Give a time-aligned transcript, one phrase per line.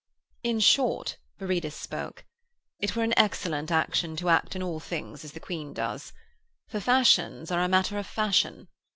[0.43, 2.25] 'In short,' Viridus spoke,
[2.79, 6.11] 'it were an excellent action to act in all things as the Queen does.
[6.69, 8.67] For fashions are a matter of fashion.